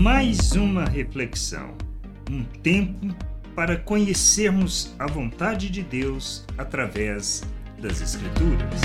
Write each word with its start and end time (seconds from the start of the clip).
Mais 0.00 0.52
uma 0.52 0.86
reflexão, 0.86 1.76
um 2.30 2.42
tempo 2.42 3.14
para 3.54 3.76
conhecermos 3.76 4.94
a 4.98 5.06
vontade 5.06 5.68
de 5.68 5.82
Deus 5.82 6.46
através 6.56 7.42
das 7.78 8.00
Escrituras. 8.00 8.80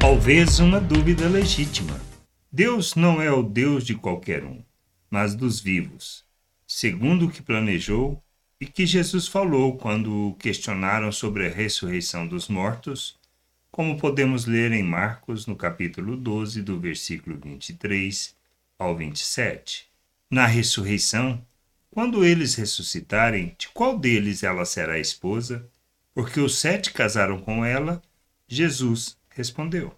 Talvez 0.00 0.60
uma 0.60 0.80
dúvida 0.80 1.28
legítima. 1.28 2.00
Deus 2.50 2.94
não 2.94 3.20
é 3.20 3.30
o 3.30 3.42
Deus 3.42 3.84
de 3.84 3.94
qualquer 3.94 4.44
um, 4.44 4.64
mas 5.10 5.34
dos 5.34 5.60
vivos, 5.60 6.24
segundo 6.66 7.26
o 7.26 7.30
que 7.30 7.42
planejou 7.42 8.18
e 8.58 8.64
que 8.64 8.86
Jesus 8.86 9.28
falou 9.28 9.76
quando 9.76 10.28
o 10.28 10.34
questionaram 10.36 11.12
sobre 11.12 11.46
a 11.46 11.50
ressurreição 11.50 12.26
dos 12.26 12.48
mortos, 12.48 13.18
como 13.70 13.98
podemos 13.98 14.46
ler 14.46 14.72
em 14.72 14.82
Marcos, 14.82 15.46
no 15.46 15.54
capítulo 15.54 16.16
12, 16.16 16.62
do 16.62 16.80
versículo 16.80 17.38
23 17.44 18.34
ao 18.78 18.96
27. 18.96 19.92
Na 20.34 20.46
ressurreição, 20.46 21.46
quando 21.92 22.24
eles 22.24 22.56
ressuscitarem, 22.56 23.54
de 23.56 23.68
qual 23.68 23.96
deles 23.96 24.42
ela 24.42 24.64
será 24.64 24.98
esposa? 24.98 25.64
Porque 26.12 26.40
os 26.40 26.58
sete 26.58 26.92
casaram 26.92 27.38
com 27.38 27.64
ela. 27.64 28.02
Jesus 28.48 29.16
respondeu: 29.28 29.96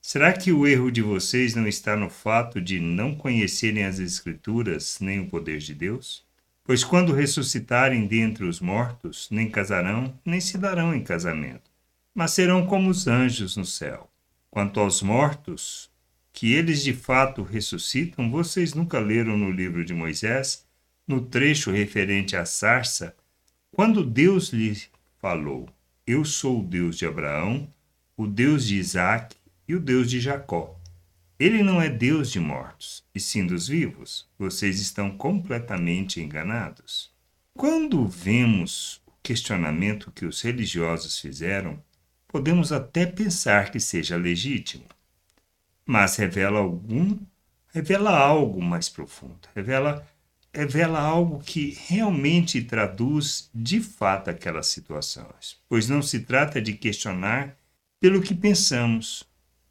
Será 0.00 0.32
que 0.32 0.50
o 0.50 0.66
erro 0.66 0.90
de 0.90 1.02
vocês 1.02 1.54
não 1.54 1.68
está 1.68 1.94
no 1.94 2.08
fato 2.08 2.62
de 2.62 2.80
não 2.80 3.14
conhecerem 3.14 3.84
as 3.84 3.98
Escrituras 3.98 4.96
nem 5.02 5.20
o 5.20 5.28
poder 5.28 5.58
de 5.58 5.74
Deus? 5.74 6.24
Pois 6.64 6.82
quando 6.82 7.12
ressuscitarem 7.12 8.06
dentre 8.06 8.46
os 8.46 8.58
mortos, 8.58 9.28
nem 9.30 9.50
casarão, 9.50 10.18
nem 10.24 10.40
se 10.40 10.56
darão 10.56 10.94
em 10.94 11.04
casamento, 11.04 11.70
mas 12.14 12.30
serão 12.30 12.64
como 12.64 12.88
os 12.88 13.06
anjos 13.06 13.54
no 13.58 13.66
céu. 13.66 14.10
Quanto 14.50 14.80
aos 14.80 15.02
mortos, 15.02 15.91
que 16.32 16.52
eles 16.54 16.82
de 16.82 16.92
fato 16.92 17.42
ressuscitam, 17.42 18.30
vocês 18.30 18.74
nunca 18.74 18.98
leram 18.98 19.36
no 19.36 19.50
livro 19.50 19.84
de 19.84 19.92
Moisés, 19.92 20.66
no 21.06 21.20
trecho 21.20 21.70
referente 21.70 22.36
à 22.36 22.44
sarça, 22.44 23.14
quando 23.70 24.04
Deus 24.04 24.48
lhe 24.48 24.76
falou: 25.18 25.68
Eu 26.06 26.24
sou 26.24 26.60
o 26.60 26.64
Deus 26.64 26.96
de 26.96 27.06
Abraão, 27.06 27.68
o 28.16 28.26
Deus 28.26 28.66
de 28.66 28.76
Isaac 28.76 29.36
e 29.68 29.74
o 29.74 29.80
Deus 29.80 30.10
de 30.10 30.20
Jacó. 30.20 30.78
Ele 31.38 31.62
não 31.62 31.80
é 31.82 31.88
Deus 31.88 32.30
de 32.30 32.38
mortos, 32.38 33.02
e 33.14 33.18
sim 33.18 33.46
dos 33.46 33.66
vivos. 33.66 34.28
Vocês 34.38 34.80
estão 34.80 35.10
completamente 35.10 36.20
enganados. 36.20 37.10
Quando 37.54 38.06
vemos 38.06 39.02
o 39.06 39.12
questionamento 39.22 40.12
que 40.12 40.24
os 40.24 40.40
religiosos 40.40 41.18
fizeram, 41.18 41.82
podemos 42.28 42.72
até 42.72 43.04
pensar 43.04 43.70
que 43.70 43.80
seja 43.80 44.16
legítimo, 44.16 44.84
mas 45.84 46.16
revela 46.16 46.58
algum, 46.58 47.18
revela 47.72 48.16
algo 48.16 48.62
mais 48.62 48.88
profundo, 48.88 49.48
revela 49.54 50.06
revela 50.54 51.00
algo 51.00 51.38
que 51.38 51.78
realmente 51.86 52.60
traduz 52.62 53.48
de 53.54 53.80
fato 53.80 54.28
aquelas 54.28 54.66
situações, 54.66 55.56
pois 55.66 55.88
não 55.88 56.02
se 56.02 56.20
trata 56.20 56.60
de 56.60 56.74
questionar 56.74 57.56
pelo 57.98 58.20
que 58.20 58.34
pensamos, 58.34 59.24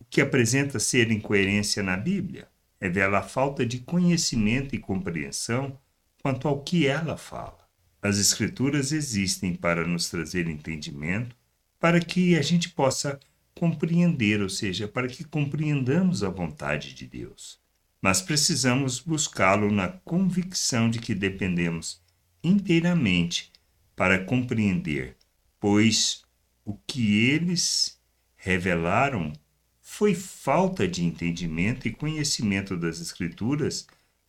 que 0.10 0.20
apresenta 0.20 0.80
ser 0.80 1.12
incoerência 1.12 1.84
na 1.84 1.96
Bíblia 1.96 2.48
revela 2.82 3.20
a 3.20 3.24
falta 3.24 3.64
de 3.64 3.78
conhecimento 3.78 4.76
e 4.76 4.80
compreensão 4.80 5.78
quanto 6.24 6.48
ao 6.48 6.64
que 6.64 6.88
ela 6.88 7.16
fala. 7.16 7.60
As 8.02 8.18
Escrituras 8.18 8.92
existem 8.92 9.54
para 9.54 9.86
nos 9.86 10.10
trazer 10.10 10.48
entendimento, 10.48 11.36
para 11.80 12.00
que 12.00 12.36
a 12.36 12.42
gente 12.42 12.70
possa 12.70 13.20
compreender, 13.56 14.42
ou 14.42 14.50
seja, 14.50 14.88
para 14.88 15.08
que 15.08 15.24
compreendamos 15.24 16.24
a 16.24 16.30
vontade 16.30 16.94
de 16.94 17.06
Deus. 17.06 17.60
Mas 18.02 18.22
precisamos 18.22 19.00
buscá-lo 19.00 19.72
na 19.72 19.88
convicção 19.88 20.90
de 20.90 21.00
que 21.00 21.14
dependemos 21.14 22.02
inteiramente 22.44 23.52
para 23.96 24.24
compreender, 24.24 25.16
pois 25.60 26.24
o 26.66 26.76
que 26.88 27.30
eles 27.30 28.00
revelaram 28.36 29.32
foi 29.80 30.16
falta 30.16 30.88
de 30.88 31.04
entendimento 31.04 31.88
e 31.88 31.92
conhecimento 31.92 32.76
das 32.76 33.00
Escrituras 33.00 33.86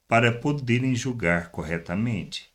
para 0.07 0.31
poderem 0.31 0.95
julgar 0.95 1.51
corretamente. 1.51 2.51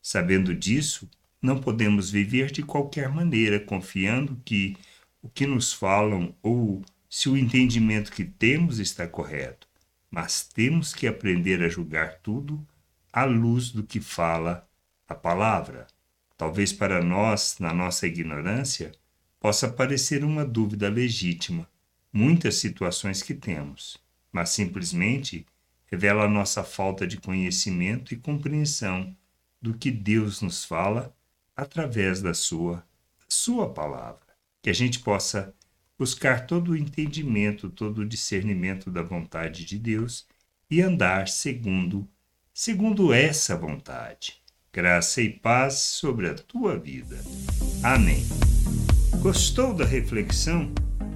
Sabendo 0.00 0.54
disso, 0.54 1.10
não 1.40 1.58
podemos 1.58 2.10
viver 2.10 2.52
de 2.52 2.62
qualquer 2.62 3.08
maneira, 3.08 3.58
confiando 3.58 4.40
que 4.44 4.76
o 5.22 5.28
que 5.28 5.46
nos 5.46 5.72
falam 5.72 6.34
ou 6.42 6.82
se 7.08 7.28
o 7.28 7.36
entendimento 7.36 8.10
que 8.10 8.24
temos 8.24 8.78
está 8.78 9.06
correto, 9.06 9.68
mas 10.10 10.42
temos 10.42 10.92
que 10.92 11.06
aprender 11.06 11.62
a 11.62 11.68
julgar 11.68 12.18
tudo 12.18 12.66
à 13.12 13.24
luz 13.24 13.70
do 13.70 13.82
que 13.82 14.00
fala 14.00 14.68
a 15.06 15.14
palavra. 15.14 15.86
Talvez 16.36 16.72
para 16.72 17.02
nós, 17.02 17.56
na 17.60 17.72
nossa 17.72 18.06
ignorância, 18.06 18.92
possa 19.38 19.68
parecer 19.68 20.24
uma 20.24 20.44
dúvida 20.44 20.88
legítima, 20.88 21.68
muitas 22.12 22.56
situações 22.56 23.22
que 23.22 23.34
temos, 23.34 23.98
mas 24.32 24.50
simplesmente 24.50 25.46
revela 25.86 26.24
a 26.24 26.28
nossa 26.28 26.64
falta 26.64 27.06
de 27.06 27.18
conhecimento 27.18 28.12
e 28.12 28.16
compreensão 28.16 29.14
do 29.60 29.74
que 29.74 29.90
Deus 29.90 30.40
nos 30.40 30.64
fala 30.64 31.14
através 31.54 32.20
da 32.20 32.34
sua 32.34 32.84
sua 33.28 33.72
palavra. 33.72 34.31
Que 34.62 34.70
a 34.70 34.74
gente 34.74 35.00
possa 35.00 35.52
buscar 35.98 36.46
todo 36.46 36.70
o 36.70 36.76
entendimento, 36.76 37.68
todo 37.68 37.98
o 37.98 38.08
discernimento 38.08 38.90
da 38.90 39.02
vontade 39.02 39.64
de 39.64 39.78
Deus 39.78 40.26
e 40.70 40.80
andar 40.80 41.28
segundo 41.28 42.08
segundo 42.54 43.12
essa 43.12 43.56
vontade. 43.56 44.34
Graça 44.72 45.20
e 45.22 45.28
paz 45.30 45.74
sobre 45.74 46.28
a 46.28 46.34
tua 46.34 46.78
vida. 46.78 47.18
Amém. 47.82 48.24
Gostou 49.20 49.74
da 49.74 49.84
reflexão? 49.84 50.72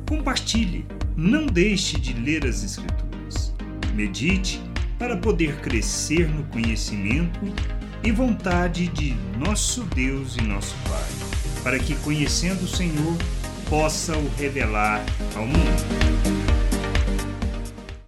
Compartilhe, 0.08 0.86
não 1.16 1.46
deixe 1.46 1.98
de 1.98 2.12
ler 2.12 2.46
as 2.46 2.62
Escrituras. 2.62 3.54
Medite 3.94 4.60
para 4.98 5.16
poder 5.16 5.60
crescer 5.60 6.28
no 6.28 6.44
conhecimento 6.48 7.40
e 8.04 8.12
vontade 8.12 8.88
de 8.88 9.14
nosso 9.38 9.84
Deus 9.84 10.36
e 10.36 10.42
nosso 10.42 10.74
Pai, 10.88 11.25
para 11.66 11.80
que, 11.80 11.96
conhecendo 11.96 12.62
o 12.62 12.68
Senhor, 12.68 13.16
possa 13.68 14.16
o 14.16 14.30
revelar 14.38 15.04
ao 15.34 15.44
mundo. 15.44 15.95